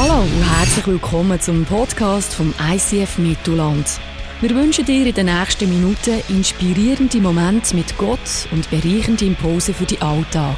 [0.00, 3.98] Hallo und herzlich willkommen zum Podcast vom ICF Mittelland.
[4.40, 9.86] Wir wünschen dir in den nächsten Minuten inspirierende Momente mit Gott und bereichende Impulse für
[9.86, 10.56] den Alltag.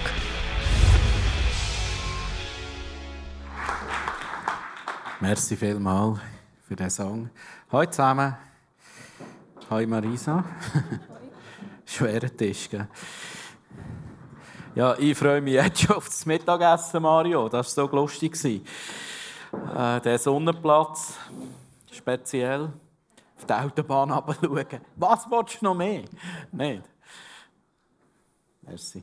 [5.21, 6.19] Merci vielmals
[6.69, 7.31] für den Song.
[7.73, 8.37] Hallo zusammen.
[9.71, 10.45] Hallo Marisa.
[11.87, 12.89] Schwerer Tisch, gell?
[14.75, 17.49] Ja, ich freue mich jetzt schon auf das Mittagessen, Mario.
[17.49, 18.37] Das war so lustig.
[19.53, 21.19] Äh, der Sonnenplatz,
[21.91, 22.73] speziell.
[23.37, 24.81] Auf die Autobahn schauen.
[24.97, 26.05] Was willst du noch mehr?
[26.53, 26.83] Nicht?
[28.63, 29.03] Merci.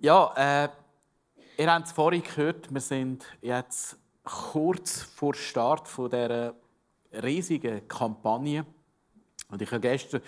[0.00, 0.68] Ja, äh,
[1.56, 6.54] ihr habt es vorhin gehört, wir sind jetzt kurz vor Start dieser
[7.12, 8.64] riesigen Kampagne.
[9.50, 10.20] Und ich habe gestern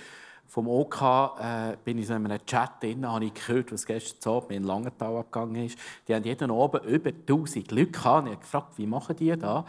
[0.50, 1.00] vom OK
[1.40, 5.18] äh, bin ich in einem Chat drin, habe ich gehört, was gestern Abend in Langenthal
[5.18, 5.78] abgegangen ist.
[6.08, 8.26] Die haben jeden Abend über 1000 Leute gehabt.
[8.26, 9.64] Ich habe gefragt, wie machen die das?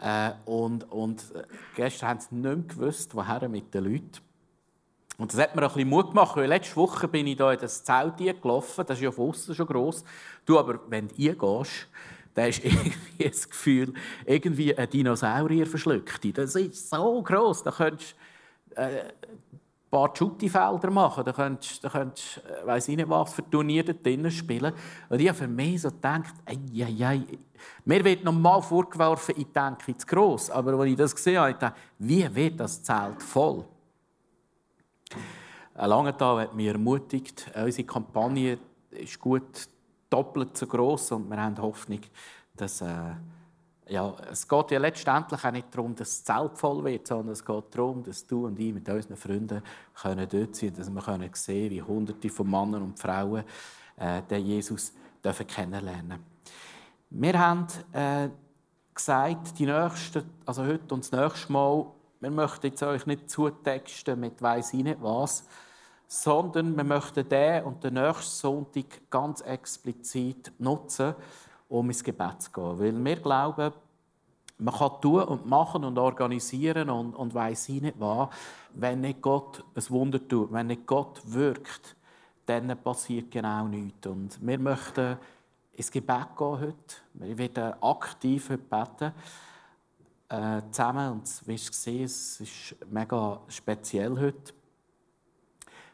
[0.00, 1.44] Äh, und, und äh,
[1.76, 4.18] gestern haben sie nicht mehr gewusst, woher mit den Leuten.
[5.16, 7.60] Und das hat mir ein bisschen Mut gemacht, weil letzte Woche bin ich hier in
[7.60, 10.02] das Zelt gelaufen, das ist ja von außen schon gross.
[10.44, 11.86] Du aber, wenn du eingehst,
[12.34, 13.94] da hast irgendwie das Gefühl,
[14.26, 16.36] irgendwie ein Dinosaurier verschluckt.
[16.36, 18.16] Das ist so gross, da könntest
[18.74, 19.04] äh,
[19.90, 24.30] paar Schutti-Felder machen, da könntest du, könntest, äh, weiss ich nicht was, für Turniere drinnen
[24.30, 24.72] spielen.
[25.08, 27.38] Und ich habe für mich so gedacht, ei, ei, ei.
[27.84, 30.50] mir wird normal vorgeworfen, ich denke zu gross.
[30.50, 33.64] Aber als ich das gesehen habe, dachte wie wird das Zelt voll?
[35.74, 38.58] Ein Tag hat mich ermutigt, unsere Kampagne
[38.90, 39.68] ist gut
[40.10, 42.00] doppelt so gross und wir haben Hoffnung,
[42.56, 43.14] dass äh,
[43.90, 47.44] ja, es geht ja letztendlich auch nicht darum, dass das Zelt voll wird, sondern es
[47.44, 49.62] geht darum, dass du und ich mit unseren Freunden
[50.00, 53.42] können dort sind, dass wir können sehen, wie Hunderte von Männern und Frauen
[53.96, 54.92] äh, den Jesus
[55.24, 56.20] dürfen kennenlernen.
[57.10, 58.28] Wir haben äh,
[58.94, 61.86] gesagt, die nächste, also heute und das nächste Mal,
[62.20, 65.44] wir möchten jetzt euch nicht zutexten mit weiss ich nicht was,
[66.06, 71.14] sondern wir möchten den und den nächsten Sonntag ganz explizit nutzen,
[71.70, 72.78] um ins Gebet zu gehen.
[72.78, 73.72] Weil wir glauben,
[74.58, 78.28] man kann tun und machen und organisieren und, und weiss ich nicht was,
[78.74, 81.96] wenn nicht Gott ein Wunder tut, wenn nicht Gott wirkt,
[82.44, 84.06] dann passiert genau nichts.
[84.06, 85.16] Und wir möchten
[85.72, 86.96] ins Gebet gehen heute.
[87.14, 89.12] Wir werden aktiv heute beten.
[90.28, 91.12] Äh, zusammen.
[91.12, 94.52] Und du gesehen es ist mega speziell heute,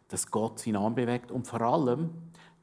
[0.09, 1.31] dass Gott seinen Arm bewegt.
[1.31, 2.11] Und vor allem,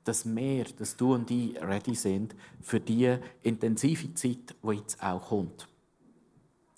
[0.03, 5.29] dass wir, dass du und ich ready sind für die intensive Zeit, die jetzt auch
[5.29, 5.67] kommt.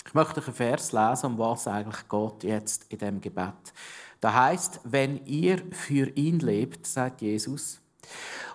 [0.08, 3.74] Ich möchte einen Vers lesen, um was eigentlich geht jetzt in dem Gebet.
[4.22, 7.82] Da heißt, wenn ihr für ihn lebt, sagt Jesus,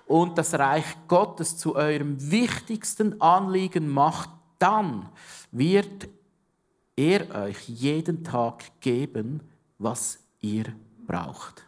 [0.07, 5.09] und das Reich Gottes zu eurem wichtigsten Anliegen macht, dann
[5.53, 6.09] wird
[6.97, 9.41] er euch jeden Tag geben,
[9.79, 10.65] was ihr
[11.07, 11.65] braucht.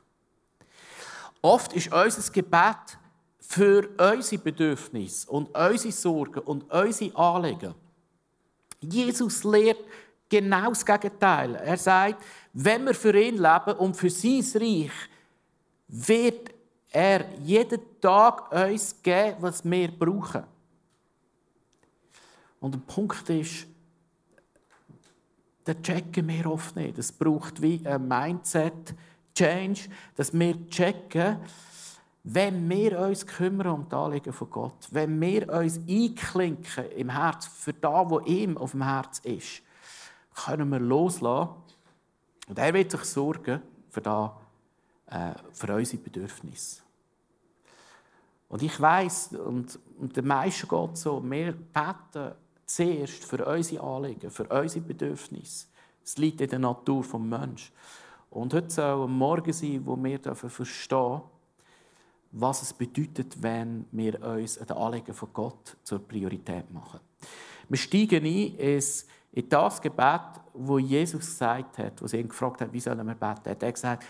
[1.42, 2.98] Oft ist unser Gebet
[3.41, 7.75] für unsere Bedürfnisse und unsere Sorgen und unsere Anliegen.
[8.80, 9.84] Jesus lehrt
[10.28, 11.56] genau das Gegenteil.
[11.56, 14.92] Er sagt, wenn wir für ihn leben und für sein Reich,
[15.88, 16.54] wird
[16.91, 20.44] er jeden Tag uns geben, was wir brauchen.
[22.60, 23.66] Und der Punkt ist,
[25.64, 26.98] das checken wir oft nicht.
[26.98, 28.94] Es braucht wie ein Mindset,
[29.34, 31.38] Change, dass wir checken,
[32.25, 37.47] wenn wir uns kümmern um die Anliegen von Gott, wenn wir uns einklinken im Herz
[37.47, 39.62] für das, was ihm auf dem Herz ist,
[40.34, 41.50] können wir loslassen.
[42.48, 43.60] Und er wird sich sorgen
[43.91, 44.31] für, das,
[45.06, 46.82] äh, für unsere Bedürfnisse.
[48.48, 52.34] Und ich weiß und, und der meisten geht so, wir beten
[52.66, 55.66] zuerst für unsere Anliegen, für unsere Bedürfnisse.
[56.04, 57.72] Es liegt in der Natur des Menschen.
[58.32, 61.22] Und heute soll ein Morgen sein, wo wir verstehen
[62.32, 67.00] was es bedeutet, wenn wir uns den Anliegen von Gott zur Priorität machen.
[67.68, 68.83] Wir steigen ein
[69.34, 73.15] in das Gebet, wo Jesus gesagt hat, wo sie ihn gefragt hat, wie sollen wir
[73.15, 73.42] beten.
[73.45, 74.07] Er hat gesagt,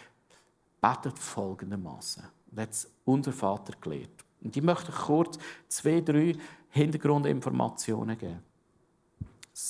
[0.81, 2.23] betet folgendermaßen.
[2.51, 4.25] Und hat unser Vater gelehrt.
[4.41, 5.39] Und ich möchte kurz
[5.69, 6.37] zwei, drei
[6.71, 8.41] Hintergrundinformationen geben.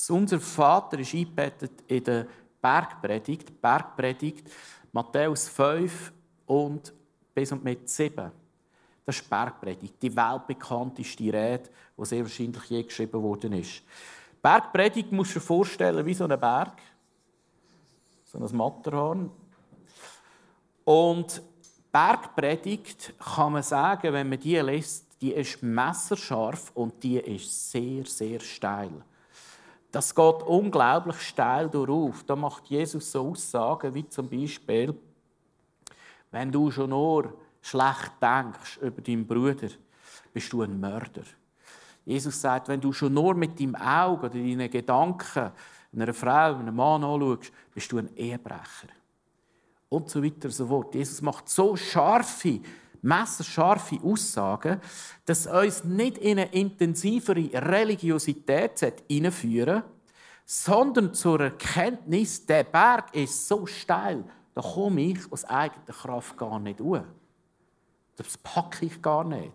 [0.08, 2.26] Unser Vater ist eingebettet in der
[2.62, 4.48] Bergpredigt, Bergpredigt,
[4.92, 6.12] Matthäus 5
[6.46, 6.94] und
[7.34, 8.30] bis und mit 7.
[9.04, 11.64] Das ist Bergpredigt, die weltbekannteste Rede,
[11.98, 13.82] die sehr wahrscheinlich je geschrieben worden ist.
[14.40, 16.80] Bergpredigt musst du dir vorstellen wie so ein Berg,
[18.24, 19.30] so ein Matterhorn.
[20.84, 21.42] Und
[21.90, 28.04] Bergpredigt kann man sagen, wenn man die liest, die ist messerscharf und die ist sehr,
[28.06, 29.04] sehr steil.
[29.92, 32.22] Das geht unglaublich steil durch.
[32.22, 34.94] Da macht Jesus so Aussagen wie zum Beispiel,
[36.30, 39.68] wenn du schon nur schlecht denkst über deinen Bruder,
[40.32, 41.24] bist du ein Mörder.
[42.06, 45.52] Jesus sagt, wenn du schon nur mit deinem Auge oder deinen Gedanken
[45.94, 48.88] einer Frau, einem Mann anschaust, bist du ein Ehebrecher.
[49.90, 50.94] Und so weiter und so fort.
[50.94, 52.60] Jesus macht so scharfe,
[53.02, 54.80] messerscharfe Aussagen,
[55.24, 59.82] dass uns nicht in eine intensivere Religiosität hineinführen
[60.44, 66.58] sondern zur Erkenntnis, der Berg ist so steil, da komme ich aus eigener Kraft gar
[66.58, 67.04] nicht hoch.
[68.16, 69.54] Das packe ich gar nicht.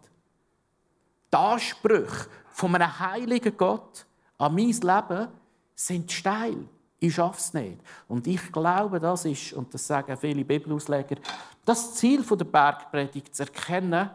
[1.32, 4.06] Die Ansprüche von einem heiligen Gott
[4.38, 5.28] an mein Leben
[5.76, 6.68] sind steil.
[7.00, 7.80] Ich schaffe es nicht.
[8.08, 11.18] Und ich glaube, das ist, und das sagen viele Bibelausleger,
[11.64, 14.10] das Ziel der Bergpredigt zu erkennen,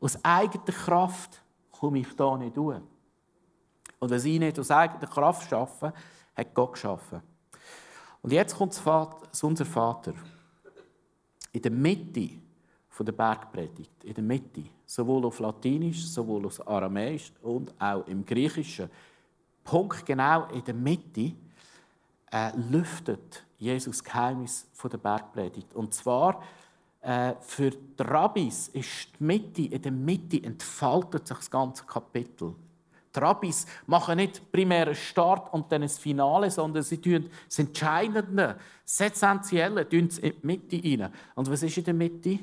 [0.00, 1.42] aus eigener Kraft
[1.72, 2.80] komme ich da nicht durch.
[3.98, 5.92] Und wenn ich nicht aus eigener Kraft schaffe,
[6.36, 7.20] hat Gott geschaffen.
[8.22, 8.80] Und jetzt kommt
[9.42, 10.14] unser Vater.
[11.52, 12.30] In der Mitte
[13.04, 18.90] der Bergpredigt, in der Mitte, sowohl auf Latinisch, sowohl auf Aramäisch und auch im Griechischen,
[19.64, 21.32] Punkt genau in der Mitte,
[22.30, 25.74] äh, lüftet Jesus Geheimnis von der Bergpredigt.
[25.74, 26.42] Und zwar
[27.02, 32.54] äh, für die Rabbis ist die Mitte, in der Mitte entfaltet sich das ganze Kapitel.
[33.14, 37.58] Die Rabbis machen nicht primär einen Start und dann ein Finale, sondern sie tun das
[37.58, 41.12] Entscheidende, das Essentielle in die Mitte rein.
[41.34, 42.38] Und was ist in der Mitte?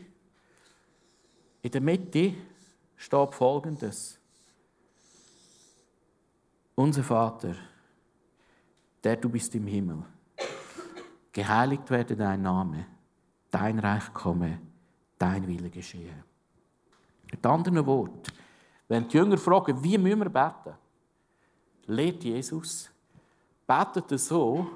[1.62, 2.34] In der Mitte
[2.98, 4.20] steht Folgendes.
[6.76, 7.56] Unser Vater,
[9.08, 10.04] der du bist im Himmel,
[11.32, 12.86] geheiligt werde dein Name,
[13.50, 14.60] dein Reich komme,
[15.18, 16.26] dein Wille geschehe.
[17.32, 18.34] Mit anderen Worten,
[18.90, 20.76] wenn die Jünger fragen, wie müssen wir beten,
[21.86, 22.90] lehrt Jesus,
[23.66, 24.68] betet so,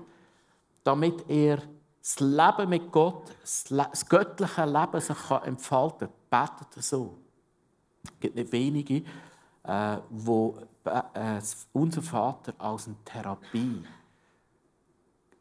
[0.81, 1.57] damit er
[1.99, 6.47] das Leben mit Gott, das göttliche Leben sich entfalten kann.
[6.47, 7.17] Betet so.
[8.05, 9.03] Es gibt nicht wenige,
[9.63, 11.41] äh, wo äh,
[11.73, 13.83] unser Vater als eine Therapie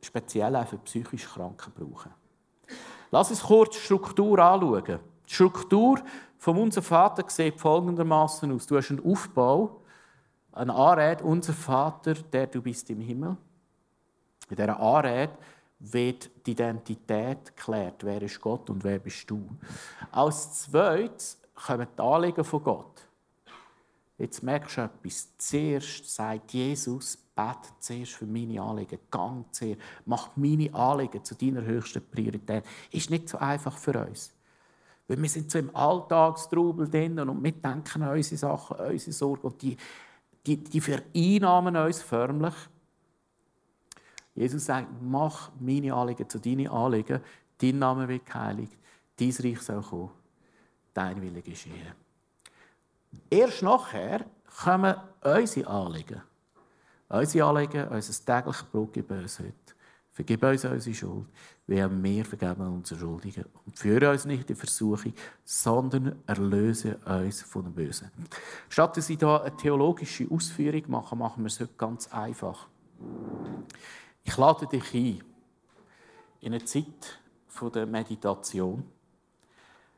[0.03, 2.13] speziell auch für psychisch Kranke brauchen.
[3.11, 5.01] Lass uns kurz die Struktur anschauen.
[5.29, 6.01] Die Struktur
[6.39, 8.67] von unserem Vater sieht folgendermaßen aus.
[8.67, 9.83] Du hast einen Aufbau,
[10.53, 13.37] eine Anrede, unser Vater, der du bist im Himmel.
[14.49, 15.37] In dieser Anrede
[15.81, 18.05] wird die Identität geklärt.
[18.05, 19.49] Wer ist Gott und wer bist du?
[20.11, 23.07] Als zweites kommen die Anliegen von Gott.
[24.19, 25.29] Jetzt merkst du etwas.
[25.39, 28.99] Zuerst sagt Jesus, bete zuerst für meine Anliegen.
[29.11, 29.81] Gang zuerst.
[30.05, 32.65] Mach meine Anliegen zu deiner höchsten Priorität.
[32.91, 34.33] Ist nicht so einfach für uns.
[35.09, 39.13] Weil wir sind so im Alltagstrubel drin und wir denken an unsere Sachen, an unsere
[39.13, 39.77] Sorgen und die,
[40.47, 42.55] die, die vereinnahmen uns förmlich.
[44.35, 47.21] Jesus sagt, mach meine Anliegen zu deinen Anliegen,
[47.59, 48.77] dein Name wird geheiligt,
[49.19, 50.11] dein Reich soll kommen,
[50.95, 51.93] dein Wille geschehen.
[53.29, 54.25] Erst nachher
[54.63, 56.23] kommen unsere Anliegen.
[57.11, 59.53] Unsere Anliegen, unser tägliches Brot gib uns heute.
[60.13, 61.27] Vergib uns unsere Schuld,
[61.67, 63.47] wie auch wir vergeben unsere Schuldigen.
[63.67, 65.13] Und führe uns nicht in Versuchung,
[65.45, 68.13] sondern erlöse uns von dem Bösen.
[68.69, 72.69] Statt dass ich hier eine theologische Ausführung mache, machen wir es heute ganz einfach.
[74.23, 75.23] Ich lade dich ein
[76.41, 77.19] in eine Zeit
[77.75, 78.85] der Meditation.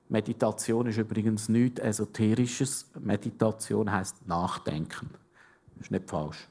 [0.08, 2.86] Meditation ist übrigens nichts Esoterisches.
[2.98, 5.10] Meditation heißt Nachdenken.
[5.74, 6.48] Das ist nicht falsch.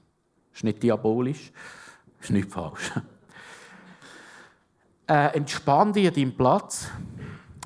[0.54, 1.52] Ist nicht diabolisch.
[2.20, 2.92] Ist nicht falsch.
[5.08, 6.88] Äh, entspann dich an deinem Platz.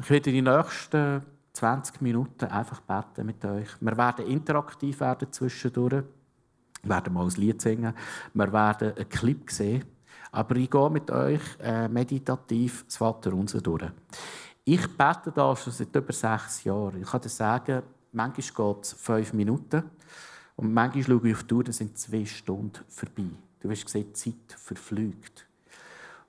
[0.01, 1.21] Ich werde die nächsten
[1.53, 3.67] 20 Minuten einfach beten mit euch.
[3.79, 6.03] Wir werden interaktiv werden zwischendurch.
[6.81, 7.93] Wir werden mal ein Lied singen.
[8.33, 9.85] Wir werden einen Clip sehen.
[10.31, 13.91] Aber ich gehe mit euch äh, meditativ das Vaterunser durch.
[14.63, 17.01] Ich bete da schon seit über sechs Jahren.
[17.01, 19.83] Ich kann dir sagen, manchmal geht es fünf Minuten
[20.55, 23.29] und manchmal schaue ich auf die Uhr, dann sind zwei Stunden vorbei.
[23.59, 25.45] Du wirst sehen, die Zeit verflügt.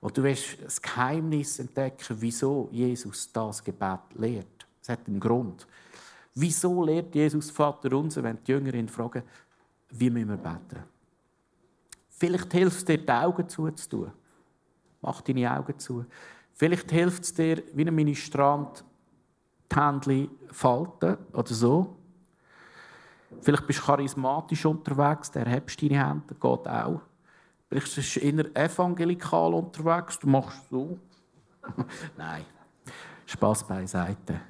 [0.01, 4.67] Und du wirst das Geheimnis entdecken, wieso Jesus das Gebet lehrt.
[4.81, 5.67] Es hat einen Grund.
[6.35, 9.23] Wieso lehrt Jesus Vater unser, wenn die Jüngerinnen fragen,
[9.89, 10.83] wie müssen wir beten?
[12.09, 14.11] Vielleicht hilft es dir, die Augen zuzutun.
[15.01, 16.05] Mach deine Augen zu.
[16.53, 18.83] Vielleicht hilft es dir, wie ein Ministrant,
[19.71, 21.95] die Hände falten oder so.
[23.41, 27.01] Vielleicht bist du charismatisch unterwegs, der hebst deine Hände, geht auch.
[27.69, 30.97] Vielleicht bist du eher evangelikal unterwegs, du machst so.
[32.17, 32.45] Nein,
[33.25, 34.41] Spaß beiseite.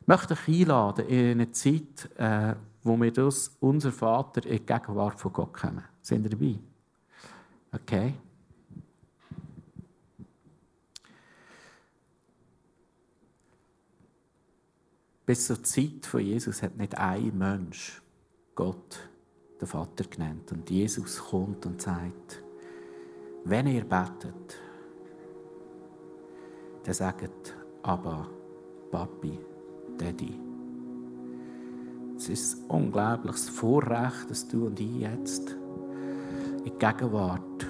[0.00, 2.54] Ich möchte dich einladen in eine Zeit äh,
[2.84, 5.84] wo wir das, unser Vater, in die Gegenwart von Gott kommen.
[6.02, 6.58] Sind ihr dabei?
[7.72, 8.14] Okay.
[15.24, 18.02] Bis zur Zeit von Jesus hat nicht ein Mensch
[18.54, 19.08] Gott,
[19.60, 20.52] den Vater, genannt.
[20.52, 22.42] Und Jesus kommt und sagt,
[23.44, 24.60] wenn ihr betet,
[26.84, 28.28] dann sagt aber
[28.90, 29.38] Papi,
[29.98, 30.38] Daddy.
[32.16, 35.56] Es ist ein unglaubliches Vorrecht, dass du und ich jetzt
[36.58, 37.66] in die Gegenwart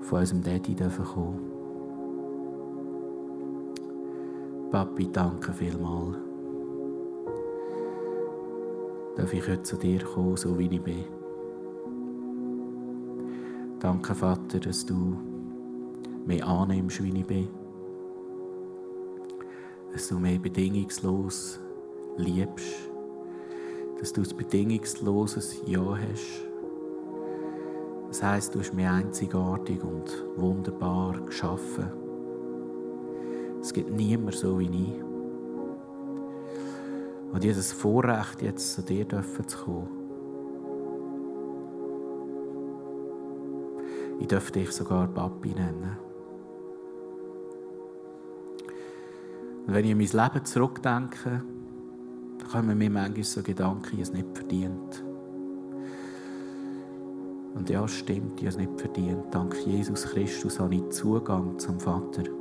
[0.00, 1.50] von unserem Daddy dürfen kommen.
[4.70, 6.29] Papi, danke vielmals.
[9.16, 11.04] Darf ich heute zu dir kommen, so wie ich bin?
[13.80, 15.16] Danke, Vater, dass du
[16.26, 17.48] mich annimmst, wie ich bin.
[19.92, 21.58] Dass du mich bedingungslos
[22.16, 22.90] liebst.
[23.98, 26.46] Dass du ein bedingungsloses Ja hast.
[28.08, 31.90] Das heisst, du hast mich einzigartig und wunderbar geschaffen.
[33.60, 35.09] Es gibt niemand so wie ich.
[37.32, 39.88] Und dieses Vorrecht, jetzt zu dir zu kommen.
[44.20, 45.96] Ich dürfte dich sogar Papi nennen.
[49.66, 51.42] Und wenn ich an mein Leben zurückdenke,
[52.38, 55.04] dann kommen mir manchmal so Gedanken, ich es nicht verdient.
[57.54, 59.32] Und ja, stimmt, ich habe es nicht verdient.
[59.32, 62.39] Dank Jesus Christus habe ich Zugang zum Vater.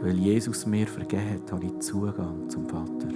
[0.00, 3.08] Weil Jesus mir vergeben hat, habe ich Zugang zum Vater.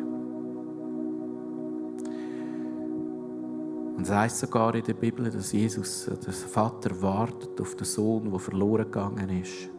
[3.96, 8.30] Und es heißt sogar in der Bibel, dass Jesus, der Vater wartet auf den Sohn,
[8.30, 9.70] der verloren gegangen ist,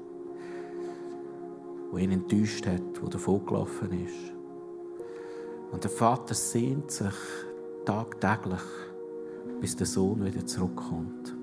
[1.92, 4.34] der ihn enttäuscht hat, der davon gelaufen ist.
[5.74, 7.14] Und der Vater sehnt sich
[7.84, 8.62] tagtäglich,
[9.60, 11.36] bis der Sohn wieder zurückkommt.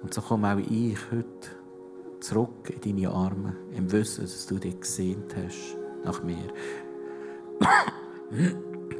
[0.00, 1.63] Und so komme auch ich heute
[2.24, 6.48] zurück in deine Arme, im Wissen, dass du dich gesehnt hast nach mir.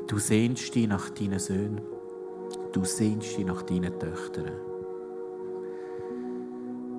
[0.06, 1.80] Du sehnst dich nach deinen Söhnen.
[2.72, 4.52] Du sehnst dich nach deinen Töchtern.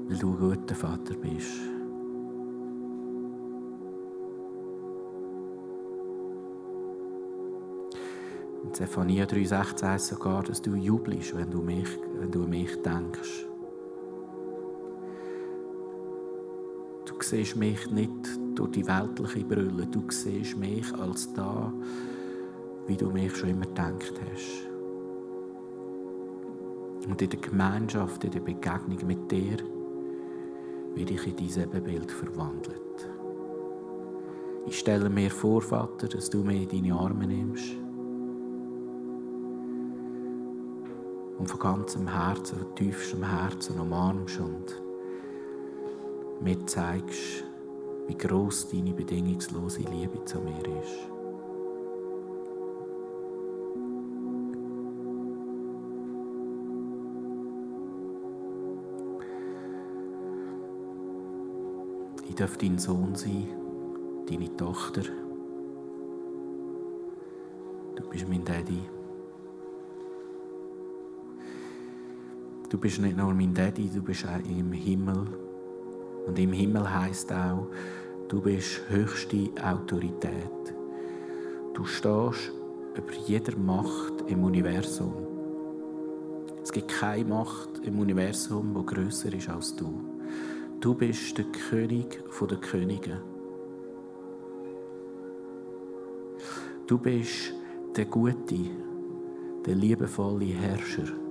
[0.08, 1.62] Weil du ein guter Vater bist.
[8.64, 11.90] In Zephania 3,16 heißt sogar, dass du jubelst, wenn du, mich,
[12.20, 13.46] wenn du an mich denkst.
[17.30, 18.12] Siehst mich nicht
[18.56, 19.88] durch die weltliche Brille.
[19.88, 21.74] Du siehst mich als da,
[22.88, 24.68] wie du mich schon immer gedacht hast.
[27.08, 29.58] Und in der Gemeinschaft, in der Begegnung mit dir,
[30.96, 33.10] werde ich in dein Ebenbild verwandelt.
[34.68, 37.76] Ich stelle mir vor, Vater, dass du mich in deine Arme nimmst
[41.38, 44.85] und von ganzem Herzen, von tiefstem Herzen umarmst und
[46.42, 47.44] mir zeigst,
[48.08, 51.10] wie groß deine bedingungslose Liebe zu mir ist.
[62.28, 63.48] Ich darf dein Sohn sein,
[64.30, 65.04] deine Tochter.
[67.96, 68.82] Du bist mein Daddy.
[72.70, 75.45] Du bist nicht nur mein Daddy, du bist auch im Himmel.
[76.26, 77.68] Und im Himmel heißt auch,
[78.28, 80.74] du bist höchste Autorität.
[81.74, 82.52] Du stehst
[82.96, 85.14] über jeder Macht im Universum.
[86.64, 90.02] Es gibt keine Macht im Universum, die größer ist als du.
[90.80, 93.22] Du bist der König der Könige.
[96.88, 97.54] Du bist
[97.96, 98.70] der gute,
[99.66, 101.25] der liebevolle Herrscher.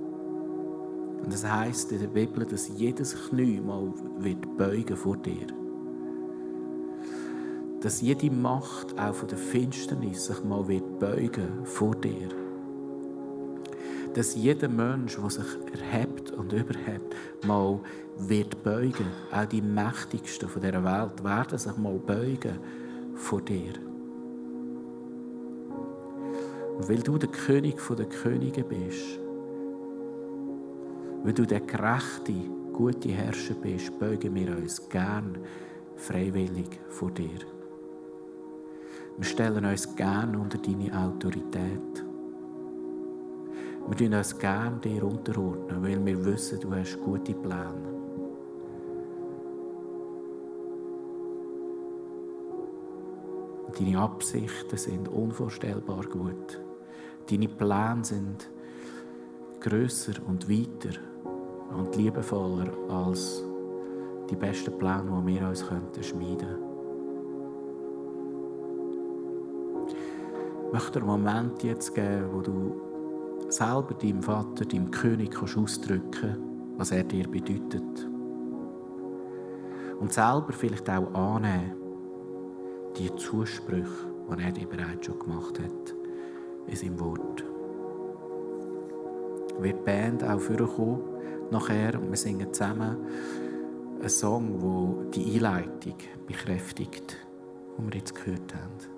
[1.25, 5.47] Und das heißt in der Bibel, dass jedes Knie mal wird beugen vor dir.
[7.81, 12.29] Dass jede Macht auch von der Finsternis sich mal wird beugen vor dir.
[14.13, 17.79] Dass jeder Mensch, der sich erhebt und überhebt, mal
[18.19, 19.07] wird beugen.
[19.31, 22.59] Auch die Mächtigsten von dieser Welt werden sich mal beugen
[23.15, 23.73] vor dir.
[26.77, 29.24] Und weil du der König der Könige bist,
[31.25, 32.33] weil du der gerechte,
[32.71, 35.39] gute Herrscher bist, beugen wir uns gern
[35.95, 37.39] freiwillig vor dir.
[39.17, 42.05] Wir stellen uns gern unter deine Autorität.
[43.87, 47.95] Wir tun uns gern dir unterordnen, weil wir wissen, du hast gute Pläne.
[53.79, 56.61] Deine Absichten sind unvorstellbar gut.
[57.27, 58.47] Deine Pläne sind
[59.59, 60.99] größer und weiter
[61.77, 63.43] und liebevoller als
[64.29, 66.65] die besten Pläne, die wir uns könnten schmieden könnten.
[70.67, 72.75] Ich möchte einen Moment jetzt geben, wo du
[73.49, 78.07] selber deinem Vater, deinem König kannst ausdrücken was er dir bedeutet.
[79.99, 81.73] Und selber vielleicht auch annehmen,
[82.97, 85.95] die Zusprüche, die er dir bereits schon gemacht hat,
[86.67, 87.43] in seinem Wort.
[89.59, 91.01] Wird die Band auch vorkommen,
[91.51, 92.97] nachher, und wir singen zusammen
[93.99, 94.59] einen Song,
[95.11, 95.95] der die Einleitung
[96.27, 97.17] bekräftigt,
[97.77, 98.94] die wir jetzt gehört haben.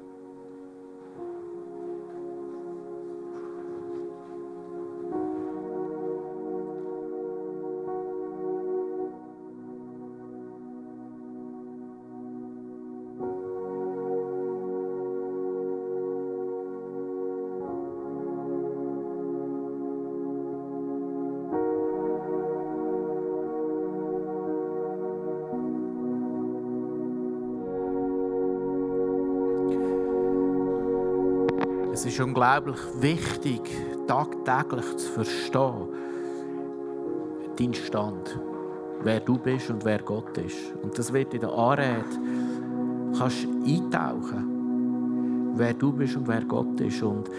[32.18, 33.62] Ist unglaublich wichtig,
[34.08, 35.88] tagtäglich zu verstehen,
[37.60, 38.40] deinen Stand,
[39.04, 40.74] wer du bist und wer Gott ist.
[40.82, 42.04] Und das wird in der Anrede
[43.16, 47.04] kannst eintauchen, wer du bist und wer Gott ist.
[47.04, 47.30] Und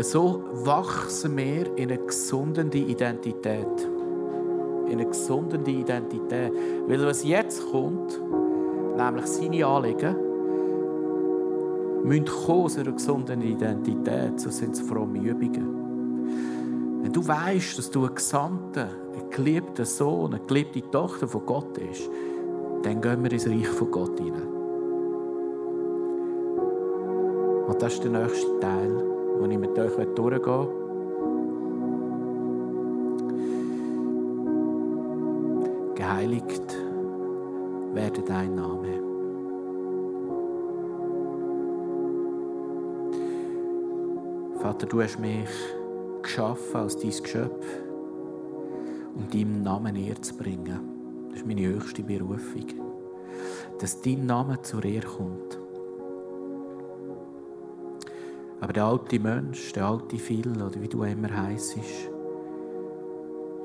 [0.00, 3.66] so wachsen wir in eine gesunde Identität.
[4.86, 6.52] In eine gesunde Identität.
[6.86, 8.18] Weil was jetzt kommt,
[8.96, 10.23] nämlich seine Anliegen,
[12.04, 17.02] müssen aus einer gesunden Identität, so sind es fromme Übungen.
[17.02, 21.72] Wenn du weißt, dass du ein Gesandter, ein geliebter Sohn, eine geliebte Tochter von Gott
[21.74, 22.10] bist,
[22.82, 24.48] dann gehen wir ins Reich von Gott hinein.
[27.66, 29.04] Und das ist der nächste Teil,
[29.40, 30.84] den ich mit euch durchgehen will.
[35.94, 36.76] Geheiligt
[37.94, 39.13] werde dein Name.
[44.64, 45.50] Vater, du hast mich
[46.22, 47.66] geschaffen als dein Geschöpf,
[49.14, 51.28] um deinem Namen Ehre zu bringen.
[51.28, 52.64] Das ist meine höchste Berufung.
[53.78, 55.58] Dass dein Name zur Ehre kommt.
[58.62, 61.76] Aber der alte Mensch, der alte Phil, oder wie du immer heisst,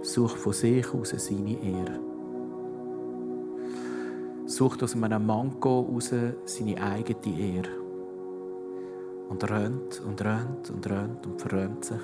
[0.01, 1.97] sucht von sich aus seine Ehre.
[4.47, 7.88] Sucht aus einem Manko aus seine eigene Ehre
[9.29, 12.01] und rennt und rennt und rennt und verrennt sich.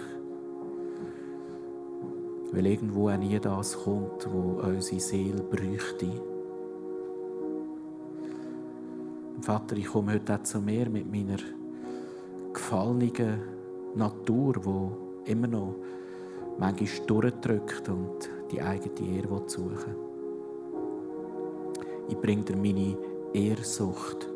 [2.51, 6.07] Weil irgendwo auch nie das kommt, wo unsere Seele bräuchte.
[9.41, 11.37] Vater, ich komme heute auch zu mir mit meiner
[12.53, 13.41] gefallenen
[13.95, 14.53] Natur,
[15.25, 15.75] die immer noch
[16.57, 19.95] manchmal durchdrückt und die eigene Ehre suchen
[22.07, 22.97] Ich bringe dir meine
[23.33, 24.34] Ehrsucht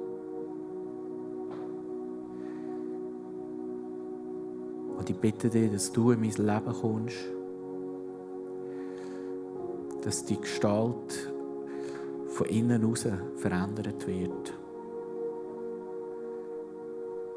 [5.00, 7.16] Und ich bitte dich, dass du in mein Leben kommst,
[10.02, 11.32] dass die Gestalt
[12.28, 13.08] von innen heraus
[13.38, 14.54] verändert wird.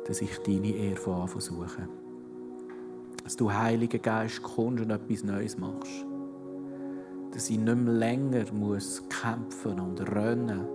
[0.08, 1.88] Dass ich deine Ehre von Anfang suche.
[3.22, 6.04] Dass du, Heiliger Geist, kommst und etwas Neues machst.
[7.30, 10.66] Dass ich nicht mehr länger muss kämpfen und rennen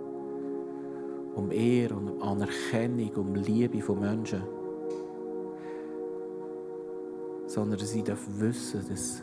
[1.34, 4.42] um Ehre und Anerkennung, um Liebe von Menschen
[7.58, 9.22] sondern dass ich wissen darf, dass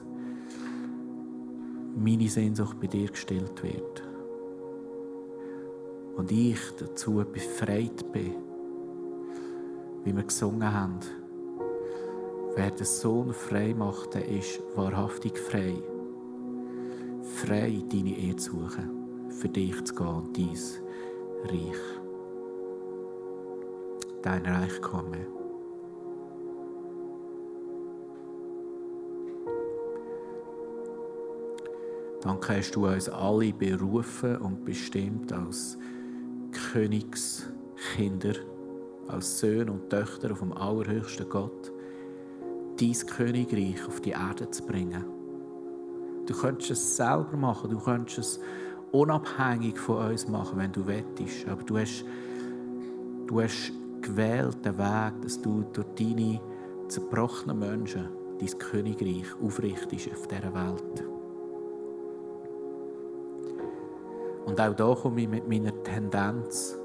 [1.96, 4.04] meine Sehnsucht bei dir gestillt wird.
[6.18, 8.36] Und ich dazu befreit bin,
[10.04, 11.00] wie wir gesungen haben.
[12.58, 15.76] Wer den Sohn frei macht, der ist wahrhaftig frei.
[17.22, 20.58] Frei, deine Ehe zu suchen, für dich zu gehen und dein
[21.46, 21.82] Reich.
[24.22, 25.35] Dein Reich komme.
[32.26, 35.78] Danke hast du uns alle berufen und bestimmt als
[36.74, 38.34] Königskinder,
[39.08, 41.72] als Söhne und Töchter vom allerhöchsten Gott,
[42.80, 45.06] dein Königreich auf die Erde zu bringen.
[46.26, 48.40] Du könntest es selber machen, du könntest es
[48.92, 51.48] unabhängig von uns machen, wenn du wettest.
[51.48, 52.06] Aber du hast,
[53.28, 56.42] du hast gewählt den Weg, dass du durch deine
[56.88, 58.10] zerbrochenen Menschen
[58.40, 61.15] dein Königreich aufrichtest auf dieser Welt.
[64.46, 66.78] Und auch da komme ich mit meiner Tendenz,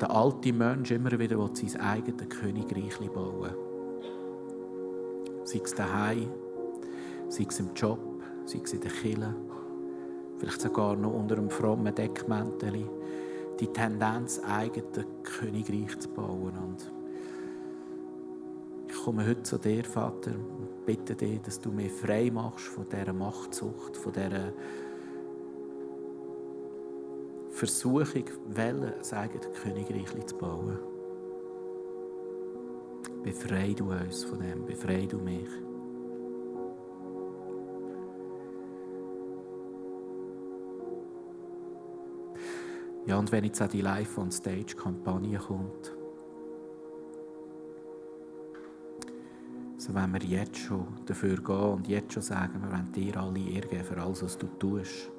[0.00, 3.50] der alte Mensch immer wieder sein eigenes Königreich bauen
[5.44, 6.30] Sei es daheim,
[7.28, 7.98] sei es im Job,
[8.46, 9.34] sei es in der Kirche,
[10.38, 12.88] vielleicht sogar noch unter einem frommen Deckmäntel,
[13.58, 16.54] die Tendenz, eigene Königreich zu bauen.
[16.56, 16.92] Und
[18.88, 22.86] ich komme heute zu dir, Vater, und bitte dich, dass du mich frei machst von
[22.88, 24.52] dieser Machtsucht, von dieser
[27.60, 30.78] Versuchung, Wellen, ein eigenes Königreich zu bauen.
[33.22, 35.46] Befrei du uns von dem, befrei du mich.
[43.04, 45.94] Ja, und wenn jetzt auch die Live-on-Stage-Kampagne kommt,
[49.76, 53.38] so wollen wir jetzt schon dafür gehen und jetzt schon sagen, wir wollen dir alle
[53.38, 55.10] Ehre für alles, was du tust.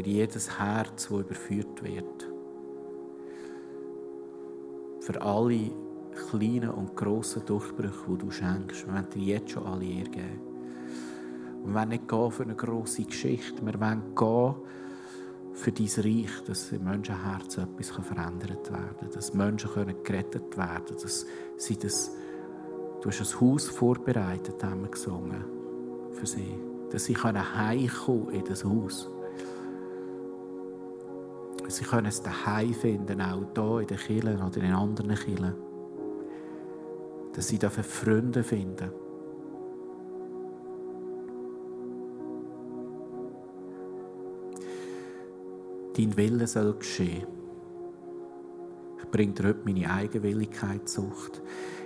[0.00, 2.32] Für jedes Herz, das überführt wird.
[5.00, 5.72] Für alle
[6.30, 8.86] kleinen und grossen Durchbrüche, die du schenkst.
[8.86, 10.40] Wir wollen dir jetzt schon alle Ehre geben.
[11.66, 13.60] Wir wollen nicht gehen für eine grosse Geschichte.
[13.60, 14.54] Wir wollen gehen
[15.52, 19.10] für dein Reich, dass im Menschenherzen etwas verändert werden kann.
[19.12, 19.70] Dass Menschen
[20.02, 21.02] gerettet werden können.
[21.02, 21.26] Dass
[21.58, 22.16] sie das,
[23.02, 25.44] du hast ein Haus vorbereitet, haben wir gesungen,
[26.12, 26.58] für sie.
[26.90, 29.10] Dass sie heimkommen in das Haus.
[31.70, 35.54] Sie können es daheim finden, auch hier in den Kirchen oder in anderen Kirchen
[37.32, 38.90] dass sie dafür Freunde finden.
[45.96, 47.26] Dein Wille soll geschehen.
[48.98, 51.42] Ich bringe dir heute meine Eigenwilligkeitssucht.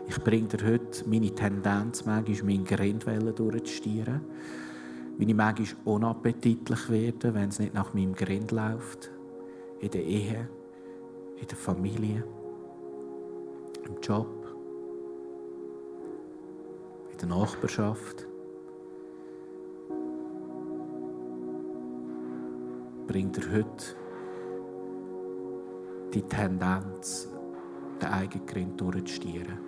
[0.09, 4.21] Ich bringe dir heute meine Tendenz, manchmal meine Grindwelle durchzustieren.
[5.17, 9.14] Wie ich manchmal unappetitlich werde, wenn es nicht nach meinem Grind läuft.
[9.85, 10.49] In der Ehe,
[11.37, 12.25] in der Familie,
[13.85, 14.27] im Job
[17.13, 18.27] in der Nachbarschaft.
[23.07, 23.97] Bringt er heute
[26.15, 27.29] die Tendenz,
[28.01, 29.59] den eigenen Grind durchzustieren.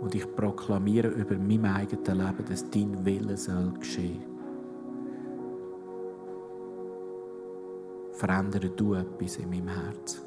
[0.00, 4.31] Und ich proklamiere über mein eigenes Leben, dass dein Wille soll geschehen.
[8.22, 10.20] Verändere du etwas in meinem Herzen.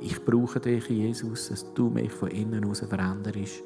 [0.00, 3.64] Ich brauche dich, Jesus, dass du mich von innen heraus veränderst.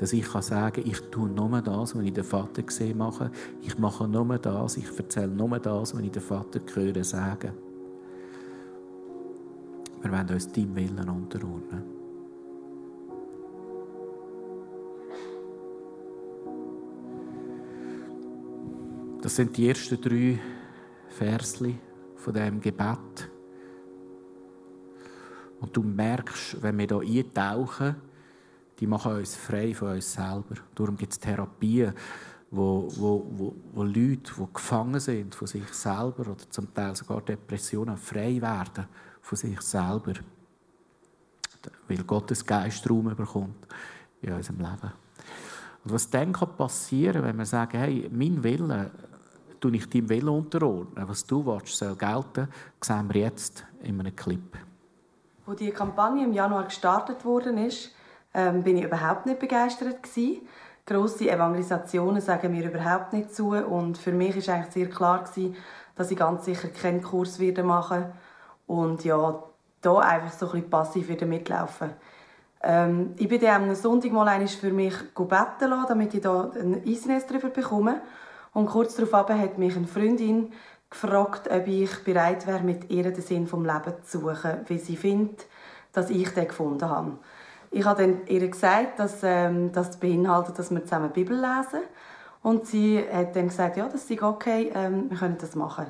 [0.00, 3.30] Dass ich kann sagen ich tue nur das, was ich den Vater gesehen mache.
[3.62, 7.52] Ich mache nur das, ich erzähle nur das, was ich den Vater höre sagen.
[10.02, 11.82] Wir wollen uns deinem Willen unterordnen.
[19.22, 20.40] Das sind die ersten drei
[21.14, 21.78] Versli
[22.16, 23.30] von dem Gebet.
[25.60, 27.96] Und du merkst, wenn wir hier eintauchen,
[28.78, 30.56] die machen uns frei von uns selber.
[30.74, 31.94] Darum gibt es Therapien,
[32.50, 37.22] wo, wo, wo, wo Leute, die gefangen sind von sich selber oder zum Teil sogar
[37.22, 38.86] Depressionen, frei werden
[39.22, 40.14] von sich selber.
[41.88, 43.66] Weil Gottes Geist Raum bekommt
[44.20, 44.92] in unserem Leben.
[45.84, 48.90] Und was dann passieren kann wenn wir sagen, hey, mein Wille,
[49.64, 52.48] tue ich deinem Willen unterordnen, was du willst, soll gelten,
[52.82, 54.58] sehen wir jetzt in einem Clip.
[55.46, 57.54] Als die Kampagne im Januar gestartet wurde,
[58.34, 60.46] ähm, bin ich überhaupt nicht begeistert gewesen.
[60.84, 65.56] Grosse Evangelisationen sagen mir überhaupt nicht zu und für mich ist eigentlich sehr klar gewesen,
[65.94, 68.04] dass ich ganz sicher keinen Kurs werde machen
[68.66, 69.42] und ja,
[69.80, 71.92] da einfach so ein bisschen passiv wieder mitlaufen.
[72.62, 76.82] Ähm, ich bin dann am Sonntag mal für mich beten lassen, damit ich da ein
[76.86, 78.02] Eisnest darüber bekomme.
[78.54, 80.52] Und kurz darauf hat mich eine Freundin
[80.88, 84.96] gefragt, ob ich bereit wäre, mit ihr den Sinn vom Leben zu suchen, weil sie
[84.96, 85.46] findet,
[85.92, 87.18] dass ich den gefunden habe.
[87.72, 91.82] Ich habe dann ihr gesagt, dass ähm, das beinhaltet, dass wir zusammen Bibel lesen.
[92.42, 95.86] Und sie hat dann gesagt, ja, das ist okay, ähm, wir können das machen.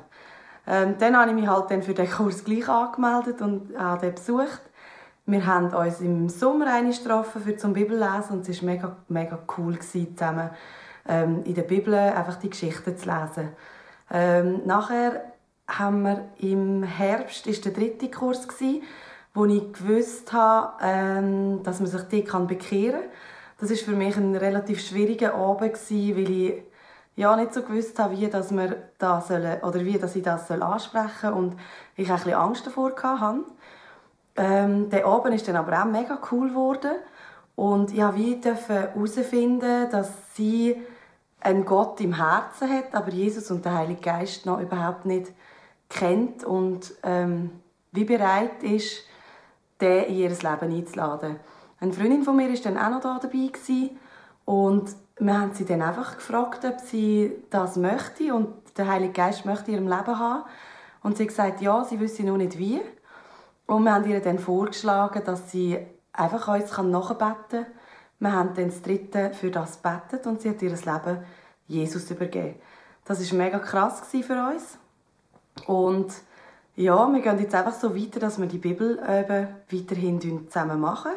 [0.65, 4.15] Ähm, dann habe ich mich halt dann für den Kurs gleich angemeldet und habe den
[4.15, 4.61] besucht.
[5.27, 9.37] Wir haben uns im Sommer eine getroffen für zum Bibellesen und es war mega, mega
[9.57, 10.49] cool, zusammen
[11.07, 13.49] ähm, in der Bibel einfach die Geschichten zu lesen.
[14.11, 15.21] Ähm, nachher
[15.67, 18.83] haben wir im Herbst ist der dritte Kurs gewesen,
[19.33, 23.01] wo ich gewusst habe, ähm, dass man sich dort kann bekehren.
[23.59, 26.63] Das ist für mich ein relativ schwieriger Abend gewesen, weil ich
[27.15, 30.47] ja nicht so gewusst habe, wie dass wir da sollen, oder wie dass ich das
[30.47, 31.55] soll ansprechen und
[31.95, 33.43] ich ein bisschen Angst davor hatte.
[34.37, 36.91] Ähm, der Abend ist dann aber auch mega cool geworden
[37.55, 40.81] und ich durfte herausfinden, dass sie
[41.45, 45.31] einen Gott im Herzen hat, aber Jesus und der Heilige Geist noch überhaupt nicht
[45.89, 47.51] kennt und ähm,
[47.91, 49.03] wie bereit ist,
[49.79, 50.43] den in ihr Leben
[50.75, 51.37] einzuladen.
[51.79, 53.97] Eine Freundin von mir war dann auch noch da dabei gewesen,
[54.45, 59.45] und wir haben sie dann einfach gefragt, ob sie das möchte und der Heilige Geist
[59.45, 60.43] möchte in ihrem Leben haben.
[61.01, 62.81] Und sie hat gesagt, ja, sie wüsste noch nicht wie.
[63.65, 65.79] Und wir haben ihr dann vorgeschlagen, dass sie
[66.13, 67.65] einfach uns nachbeten kann.
[68.19, 71.19] Wir haben dann das Dritte für das gebetet und sie hat ihr Leben
[71.67, 72.55] Jesus übergeben.
[73.03, 74.77] Das war mega krass für uns.
[75.67, 76.13] Und
[76.75, 81.11] ja, wir gehen jetzt einfach so weiter, dass wir die Bibel eben weiterhin zusammen machen.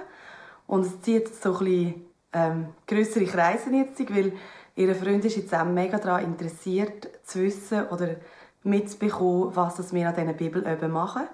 [0.66, 4.32] Und es zieht so ein bisschen ähm, größere Kreise jetzt, weil
[4.76, 8.16] ihre Freund ist jetzt auch mega daran interessiert, zu wissen oder
[8.62, 11.24] mitzubekommen, was wir an diesen Bibelöben machen.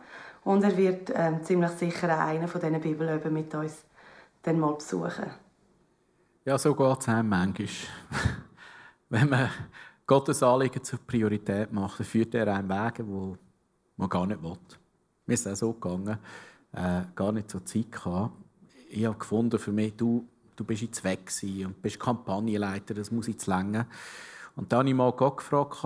[0.45, 3.85] Und er wird ähm, ziemlich sicher einen von diesen Bibelöben mit uns
[4.43, 5.44] dann mal besuchen.
[6.47, 7.69] Ja, so geht es einem manchmal.
[9.09, 9.49] Wenn man
[10.07, 13.39] Gottes Anliegen zur Priorität macht, dann führt er einen Weg, wo
[13.97, 14.59] man gar nicht will.
[15.25, 16.19] Mir ist auch so gegangen,
[16.73, 18.35] äh, gar nicht so Zeit gehabt.
[18.91, 21.33] Ich habe gefunden, für mich, du, du bist jetzt weg
[21.65, 23.87] und bist Kampagnenleiter, das muss jetzt länger.
[24.55, 25.83] Und dann habe ich mal Gott gefragt,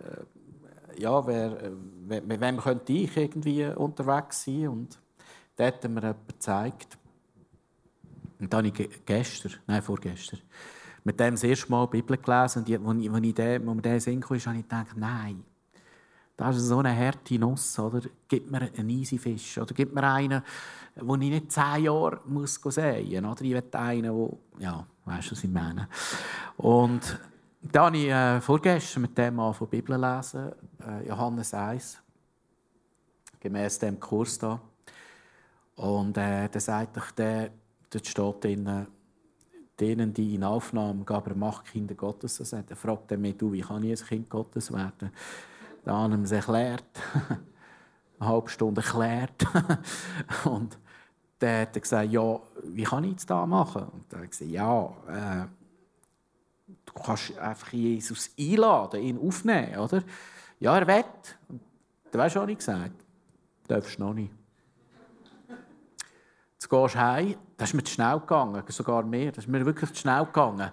[0.00, 1.70] äh, ja, wer, äh,
[2.22, 4.68] mit wem könnte ich irgendwie unterwegs sein?
[4.68, 4.98] Und
[5.56, 6.96] da hat er mir jemand gezeigt.
[8.40, 10.40] Und dann habe ich gestern, nein, vorgestern,
[11.04, 12.58] mit dem das erste Mal die Bibel gelesen.
[12.58, 15.44] Und als ich, als ich den, mir der Sinn kam, habe ich gedacht, nein,
[16.36, 17.78] das ist so eine harte Nuss.
[17.78, 18.02] Oder?
[18.28, 19.58] Gib mir einen easy Fisch.
[19.58, 20.42] Oder gib mir einen,
[20.96, 23.40] wo ich nicht zehn Jahre muss sehen muss.
[23.40, 25.88] Ich will einen, der, ja, weißt du, was ich meine.
[26.56, 27.18] Und
[27.60, 30.52] dann habe ich äh, vorgestern mit dem Mann von Bibel lesen,
[30.86, 31.98] äh, Johannes 1,
[33.40, 34.60] gemäß dem Kurs da.
[35.74, 37.50] Und äh, da sagt ich, der,
[37.90, 38.86] dort steht drin,
[39.80, 42.52] denen, die in Aufnahmen gab, er macht Kinder Gottes.
[42.52, 45.10] Er fragt er mich, du, wie kann ich ein Kind Gottes werden?
[45.84, 46.84] Dann haben wir es erklärt.
[48.20, 49.46] Eine halbe Stunde erklärt.
[50.44, 50.76] und
[51.38, 53.84] dann hat gesagt, ja, wie kann ich jetzt das machen?
[53.84, 55.46] Und dann hat gesagt, ja, äh,
[56.84, 60.02] du kannst einfach Jesus einladen, ihn aufnehmen, oder?
[60.58, 61.04] Ja, er will.
[61.48, 61.60] Und
[62.10, 63.04] du weißt, was ich gesagt
[63.62, 64.32] Du darfst noch nicht.
[66.58, 69.64] Jetzt gehst du heim, das ist mir zu schnell gegangen, sogar mehr, das ist mir
[69.64, 70.72] wirklich zu schnell gegangen.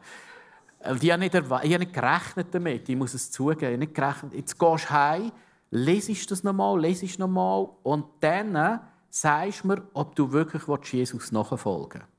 [0.99, 4.33] Ich habe nicht, ich habe nicht gerechnet damit, ich muss es zugeben, ich nicht gerechnet.
[4.33, 5.31] Jetzt gehst du heim,
[5.69, 8.79] lesest das nochmal, lesest nochmal und dann
[9.11, 12.15] sagst du mir, ob du wirklich Jesus nachfolgen willst.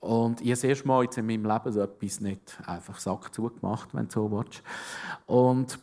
[0.00, 3.32] Und ich habe das erste Mal jetzt in meinem Leben so etwas nicht einfach Sack
[3.34, 4.62] zugemacht, wenn du so willst.
[5.26, 5.78] Und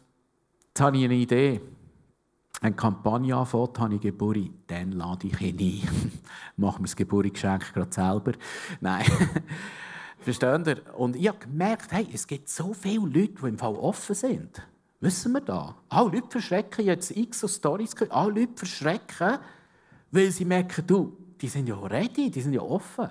[0.70, 1.62] jetzt habe ich eine Idee.
[2.62, 6.12] Eine Kampagne anfängt, habe ich Geburt, dann lade ich ihn ein.
[6.58, 8.34] Machen wir das Geburtsgeschenk gerade selber.
[8.82, 9.06] Nein.
[10.20, 10.96] Versteht ihr?
[10.98, 14.62] Und ich habe gemerkt, hey, es gibt so viele Leute, die im Fall offen sind.
[15.00, 15.76] Wissen wir da?
[15.88, 17.96] Alle Leute verschrecken jetzt x so Storys.
[18.10, 19.40] Alle Leute verschrecken,
[20.12, 23.08] weil sie merken, du, die sind ja ready, die sind ja offen.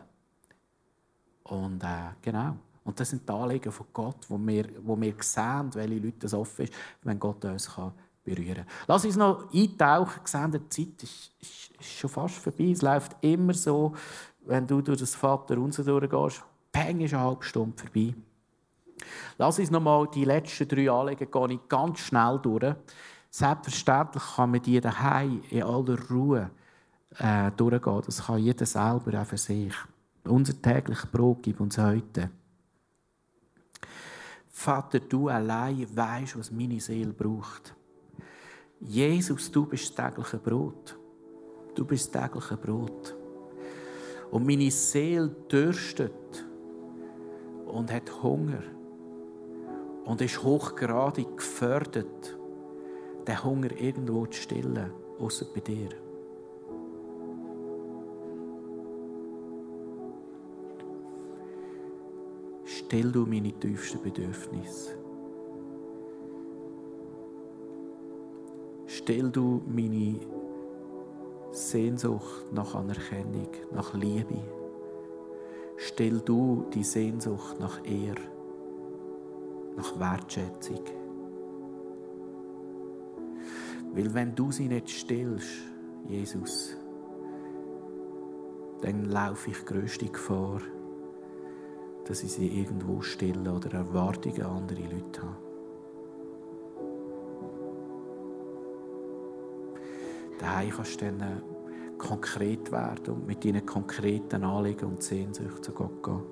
[1.45, 2.57] Und äh, genau.
[2.85, 6.35] Und das sind die Anliegen von Gott, wo wir, wo wir sehen, welche Leute das
[6.35, 7.93] offen ist, wenn Gott uns kann
[8.29, 8.65] berühren.
[8.87, 10.21] Lass uns noch eintauchen.
[10.25, 12.71] Sehen, die Zeit ist, ist, ist, schon fast vorbei.
[12.73, 13.95] Es läuft immer so,
[14.47, 16.43] wenn du durch das Vater unser durchgehst.
[16.73, 18.15] Peng ist eine halbe Stunde vorbei.
[19.37, 22.75] Lass uns noch mal die letzten drei Anliegen gehen ganz schnell durch.
[23.31, 26.51] Selbstverständlich kann man die daheim in aller Ruhe
[27.19, 28.03] äh, durchgehen.
[28.05, 29.75] Das kann jeder selber auch für sich.
[30.25, 32.31] Unser tägliches Brot gib uns heute.
[34.51, 37.75] Vater, du allein weißt, was meine Seele braucht.
[38.81, 40.99] Jesus, du bist das tägliche Brot.
[41.75, 43.17] Du bist das tägliche Brot.
[44.31, 46.47] Und meine Seele dürstet
[47.67, 48.63] und hat Hunger
[50.05, 52.39] und ist hochgradig gefördert,
[53.27, 55.89] den Hunger irgendwo zu stillen, außer bei dir.
[62.65, 65.08] Still du meine tiefsten Bedürfnisse.
[69.09, 70.21] Still du meine
[71.51, 74.37] Sehnsucht nach Anerkennung, nach Liebe.
[75.79, 78.21] Still du die Sehnsucht nach Ehre,
[79.79, 80.85] nach Wertschätzung.
[83.95, 85.57] Weil wenn du sie nicht stillst,
[86.07, 86.77] Jesus,
[88.83, 90.61] dann laufe ich größte Gefahr,
[92.05, 95.48] dass ich sie irgendwo stillen oder Erwartungen an andere Leute habe.
[100.39, 101.41] daheim kannst dann äh,
[101.99, 106.23] konkret werden und mit deinen konkreten Anliegen und Sehnsüchten zu Gott gehen.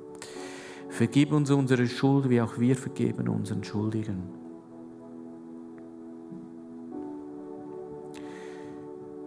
[0.89, 4.23] Vergib uns unsere Schuld, wie auch wir vergeben unseren Schuldigen.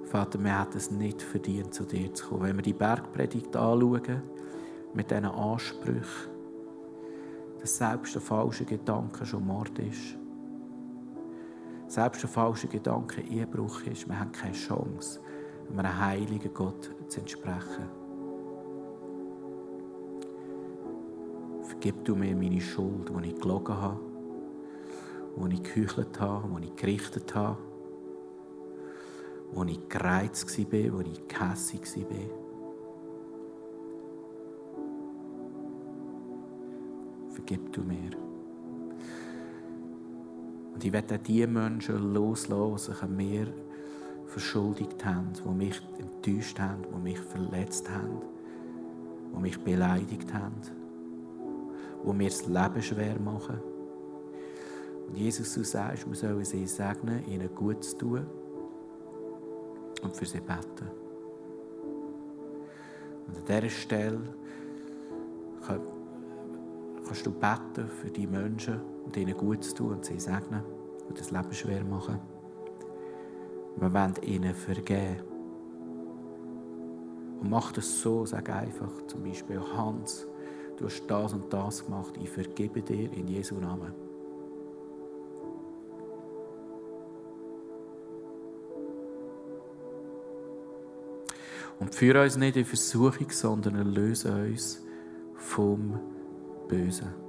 [0.06, 2.44] Vater, wir hätten es nicht verdient, zu dir zu kommen.
[2.44, 4.24] Wenn wir die Bergpredigt anschauen,
[4.94, 6.32] mit diesen Ansprüchen,
[7.62, 10.18] dass selbst der falsche Gedanke schon Mord ist.
[11.90, 14.08] Selbst der falsche Gedanke Ehebruch ist.
[14.08, 15.20] Wir haben keine Chance,
[15.76, 17.90] einem heiligen Gott zu entsprechen.
[21.64, 24.00] Vergib du mir meine Schuld, die ich gelogen habe,
[25.36, 27.58] die ich geheuchelt habe, die ich gerichtet habe,
[29.52, 32.30] wo ich gereizt war, wo ich gehässig war.
[37.32, 38.29] Vergib du mir.
[40.80, 43.48] Und ich werde die Menschen loslassen, die sich an mir
[44.28, 48.22] verschuldigt haben, die mich enttäuscht haben, die mich verletzt haben,
[49.36, 50.56] die mich beleidigt haben,
[52.06, 53.60] die mir das Leben schwer machen.
[55.10, 58.26] Und Jesus, du sagst, wir sollen sie segnen, ihnen gut zu tun
[60.02, 60.88] und für sie beten.
[63.28, 64.22] Und an dieser Stelle
[67.06, 70.62] kannst du beten für die Menschen und ihnen gut zu tun und sie segnen
[71.08, 72.20] und das Leben schwer machen.
[73.76, 75.24] Wir wollen ihnen vergeben.
[77.42, 80.28] Und mach das so, sag einfach zum Beispiel Hans,
[80.78, 83.94] du hast das und das gemacht, ich vergebe dir in Jesu Namen.
[91.80, 94.86] Und führe uns nicht in Versuchung, sondern erlöse uns
[95.34, 96.00] vom
[96.68, 97.29] Bösen.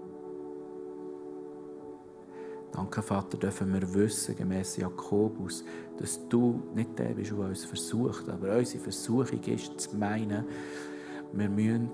[2.80, 5.62] Danke, Vater, dürfen wir wissen, gemäß Jakobus,
[5.98, 8.26] dass du nicht der bist, der uns versucht.
[8.30, 10.46] Aber unsere Versuchung ist, zu meinen,
[11.34, 11.90] wir müssen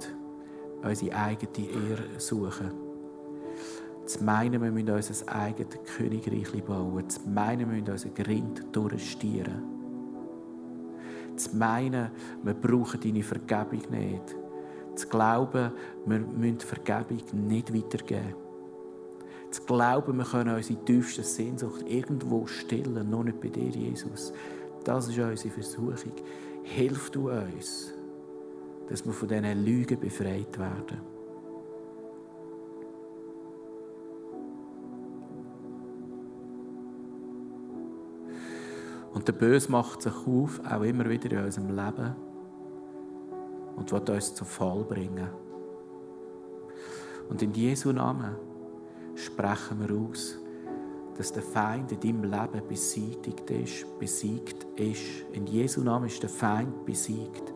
[0.84, 2.70] unsere eigene Ehre suchen.
[4.04, 7.10] Zu meinen, wir müssen unser eigenes Königreich bauen.
[7.10, 9.74] Zu meinen, wir müssen unseren Grind durchstieren
[11.36, 12.10] zu meinen,
[12.44, 14.36] wir brauchen deine Vergebung nicht.
[14.94, 15.70] Zu glauben,
[16.06, 18.45] wir müssen Vergebung nicht weitergeben.
[19.56, 24.30] Zu glauben, wir können unsere tiefste Sehnsucht irgendwo stillen, nur nicht bei dir, Jesus.
[24.84, 26.12] Das ist unsere Versuchung.
[26.62, 27.94] Hilf du uns,
[28.86, 31.00] dass wir von diesen Lügen befreit werden.
[39.14, 42.14] Und der Böse macht sich auf, auch immer wieder in unserem Leben
[43.76, 45.28] und wird uns zu Fall bringen.
[47.30, 48.36] Und in Jesu Namen
[49.16, 50.38] sprechen wir aus,
[51.16, 55.24] dass der Feind in deinem Leben besiegt ist, besiegt ist.
[55.32, 57.52] In Jesu Namen ist der Feind besiegt.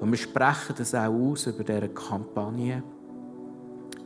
[0.00, 2.82] Und wir sprechen das auch aus über diese Kampagne.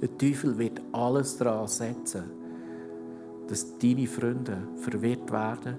[0.00, 2.24] Der Teufel wird alles daran setzen,
[3.48, 5.78] dass deine Freunde verwirrt werden,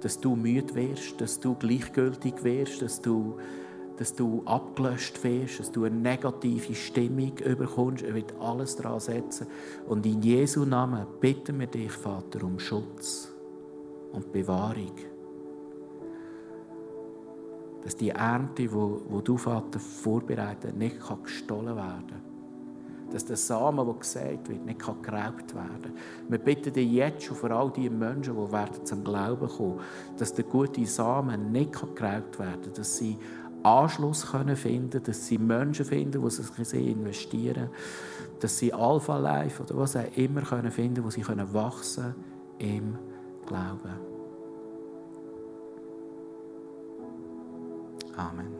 [0.00, 3.36] dass du müde wirst, dass du gleichgültig wirst, dass du,
[4.00, 8.02] dass du abgelöscht wirst, dass du eine negative Stimmung überkommst.
[8.02, 9.46] Er wird alles daran setzen.
[9.86, 13.30] Und in Jesu Namen bitten wir dich, Vater, um Schutz
[14.12, 14.94] und Bewahrung.
[17.84, 22.22] Dass die Ernte, wo du, Vater, vorbereitet, nicht gestohlen werden kann
[23.12, 25.92] dass der Samen, der gesät wird, nicht geraubt werden kann.
[26.28, 29.80] Wir bitten dich jetzt schon vor all die Menschen, die werden zum Glauben kommen,
[30.16, 33.18] dass der gute Samen nicht geraubt werden kann, dass sie
[33.62, 37.68] Anschluss können finden, dass sie Menschen finden, die sich in sie investieren,
[38.40, 42.14] dass sie Alpha Life oder was auch immer können finden, wo sie können wachsen
[42.58, 42.98] im
[43.46, 44.10] Glauben.
[48.16, 48.59] Amen.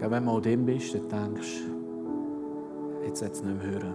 [0.00, 3.94] Wenn du mal dem bist, dann denkst du, jetzt es nicht mehr hören.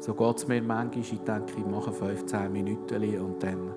[0.00, 1.00] So geht es mir manchmal.
[1.00, 3.74] Ich denke, ich mache 15 Minuten und dann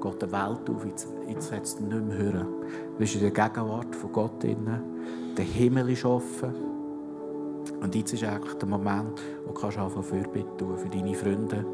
[0.00, 0.86] geht die Welt auf.
[0.86, 2.46] Jetzt, jetzt sollte es nicht mehr hören.
[2.92, 4.66] Du bist in der Gegenwart von Gott drin.
[5.36, 6.54] Der Himmel ist offen.
[7.80, 11.64] Und jetzt ist eigentlich der Moment, wo du anfangen Fürbitte tun für deine Freunde,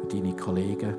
[0.00, 0.93] für deine Kollegen.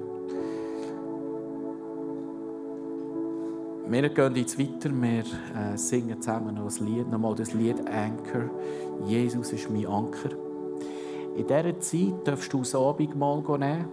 [3.87, 8.49] Wir gehen jetzt weiter, wir äh, singen zusammen noch ein Lied, nochmal das Lied Anchor.
[9.05, 10.31] Jesus ist mein Anker.
[11.35, 13.85] In dieser Zeit darfst du das Abendmahl nehmen,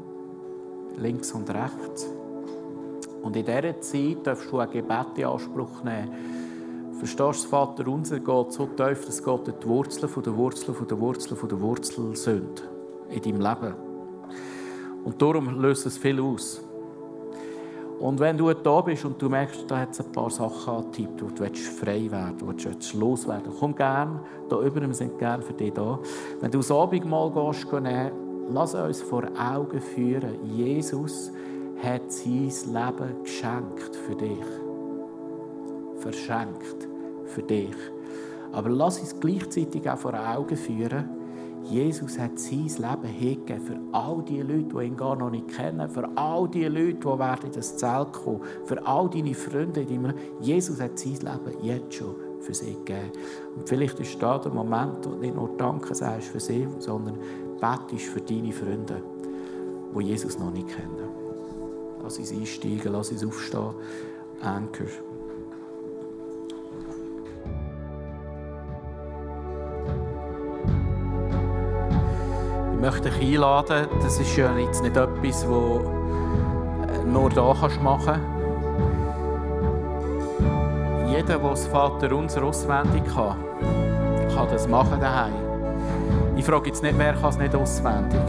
[0.97, 2.11] links und rechts.
[3.23, 6.95] Und in dieser Zeit darfst du ein Gebet in Anspruch nehmen.
[6.99, 10.89] Verstehst du, Vater unser geht so tief, dass Gott die Wurzeln von der Wurzel von
[10.89, 12.63] der Wurzel von der Wurzel sind
[13.11, 13.75] in deinem Leben.
[15.05, 16.63] Und darum löst es viel aus.
[18.03, 21.23] Und wenn du da bist und du merkst, da hat es ein paar Sachen angetippt,
[21.23, 25.41] wo du frei werden willst, wo du loswerden komm gerne da über, wir sind gerne
[25.41, 26.01] für dich da.
[26.41, 27.69] Wenn du das Abendmahl gehst,
[28.49, 31.31] lass uns vor Augen führen, Jesus
[31.81, 34.47] hat sein Leben geschenkt für dich.
[35.99, 36.89] Verschenkt
[37.27, 37.77] für dich.
[38.51, 41.09] Aber lass uns gleichzeitig auch vor Augen führen,
[41.65, 45.89] Jesus hat sein Leben hingegeben für all die Leute, die ihn gar noch nicht kennen,
[45.89, 49.85] für all die Leute, die werden in das Zelt kommen, für all deine Freunde.
[49.85, 49.99] Die
[50.41, 53.13] Jesus hat sein Leben jetzt schon für sie gegeben.
[53.57, 57.19] Und vielleicht ist da der Moment, wo du nicht nur Danke sagst für sie, sondern
[57.61, 59.03] betest für deine Freunde,
[59.97, 61.09] die Jesus noch nicht kennen.
[62.03, 63.75] Lass uns einsteigen, lass uns aufstehen.
[64.41, 65.12] Anker.
[72.83, 73.87] Möchte dich einladen.
[74.03, 78.21] Das ist ja jetzt nicht etwas, das äh, nur da kannst machen.
[81.07, 83.37] Jeder, der das Vater unser auswendig kann,
[84.35, 85.33] kann das machen daheim.
[86.35, 88.21] Ich frage jetzt nicht, wer kann es nicht auswendig.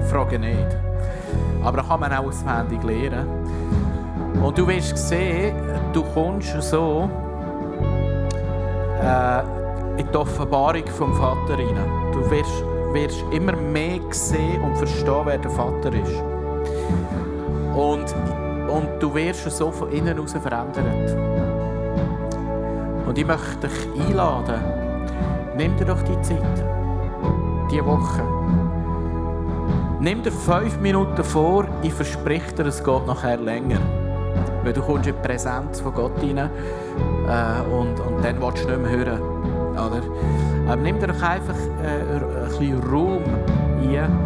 [0.00, 0.76] Ich frage nicht.
[1.64, 3.26] Aber kann man auch auswendig lernen.
[4.40, 5.56] Und du wirst sehen,
[5.92, 7.10] du kommst so
[9.02, 9.40] äh,
[10.00, 11.76] in die Offenbarung vom Vater rein.
[12.12, 12.62] Du wirst
[12.92, 16.22] wirst immer mehr sehen und verstehen, wer der Vater ist.
[17.74, 18.14] Und,
[18.68, 21.16] und du wirst so von innen heraus verändert.
[23.06, 24.60] Und ich möchte dich einladen,
[25.56, 26.64] nimm dir doch die Zeit,
[27.70, 28.22] diese Woche.
[30.00, 33.80] Nimm dir fünf Minuten vor, ich verspreche dir, es geht nachher länger.
[34.62, 38.68] Weil du kommst in die Präsenz von Gott rein äh, und, und dann willst du
[38.68, 39.22] nicht mehr hören.
[39.72, 40.02] Oder?
[40.68, 43.22] Aber nimm dir einfach äh, ein bisschen Raum
[43.80, 44.18] ein,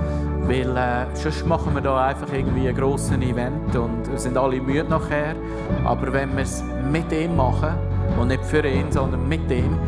[0.48, 4.60] weil äh, sonst machen wir da einfach irgendwie einen grossen Event und wir sind alle
[4.60, 5.36] müde nachher.
[5.84, 7.74] Aber wenn wir es mit ihm machen,
[8.18, 9.78] und nicht für ihn, sondern mit ihm,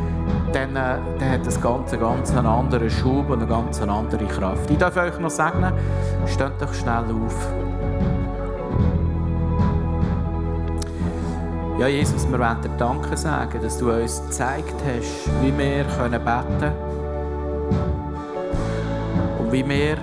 [0.53, 4.71] dann, äh, dann hat das Ganze ganz einen anderen Schub und eine ganz andere Kraft.
[4.71, 5.73] Ich darf euch noch sagen,
[6.27, 7.64] steht doch schnell auf.
[11.85, 16.59] Ja, Jesus, wir wollen dir Danke sagen, dass du uns gezeigt hast, wie wir beten
[16.59, 16.73] können
[19.39, 19.99] und wie wir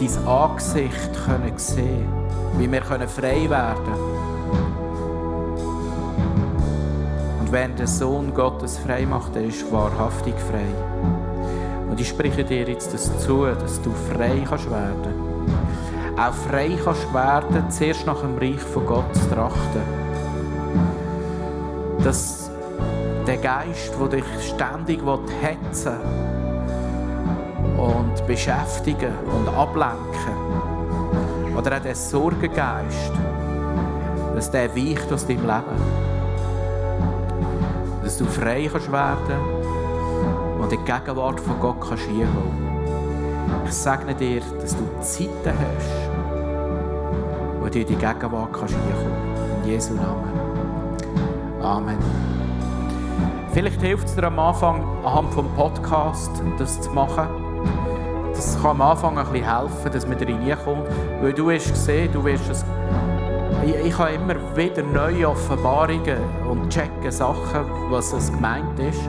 [0.00, 2.08] dein Angesicht können sehen
[2.56, 3.92] wie wir können frei werden
[7.40, 10.64] Und wenn der Sohn Gottes frei macht, er ist wahrhaftig frei.
[11.90, 15.26] Und ich spreche dir jetzt das zu, dass du frei kannst werden
[16.18, 20.05] auch frei kannst werden, zuerst nach dem Reich von Gott zu trachten.
[22.06, 22.52] Dass
[23.26, 25.00] der Geist, der dich ständig
[25.40, 25.96] hetzen
[27.76, 30.36] und beschäftigen und ablenken
[31.56, 33.10] oder auch der Sorgengeist,
[34.36, 35.80] dass der weicht aus deinem Leben.
[38.04, 39.40] Dass du frei kannst werden
[40.60, 42.68] und in die Gegenwart von Gott kannst hinkommen.
[43.64, 46.08] Ich segne dir, dass du Zeiten hast,
[47.58, 49.64] wo du die Gegenwart kannst hinkommen.
[49.64, 50.35] In Jesu Namen.
[51.66, 51.98] Amen.
[53.52, 57.26] Vielleicht hilft es dir am Anfang, anhand des Podcasts das zu machen.
[58.32, 60.86] Das kann am Anfang ein bisschen helfen, dass man da reinkommt.
[61.20, 62.64] Weil du hast gesehen, du wirst es
[63.66, 69.00] ich, ich habe immer wieder neue Offenbarungen und checken Sachen, was es gemeint ist.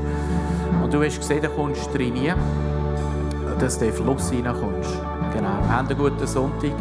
[0.84, 2.34] Und du hast gesehen, da kommst du rein
[3.60, 5.00] dass du in den Fluss reinkommst.
[5.34, 5.50] Genau.
[5.70, 6.72] Haben einen guten Sonntag.